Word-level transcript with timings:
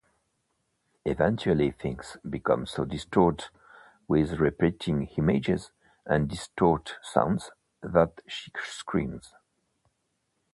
Eventually 1.05 1.69
things 1.69 2.17
become 2.27 2.65
so 2.65 2.85
distorted 2.85 3.49
with 4.07 4.39
repeating 4.39 5.05
images 5.15 5.69
and 6.07 6.27
disorted 6.27 6.95
sounds 7.03 7.51
that 7.83 8.19
she 8.27 8.49
screams. 8.67 9.35